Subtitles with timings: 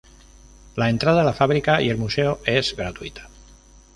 [0.77, 3.29] La entrada a la fábrica y el museo es gratuita.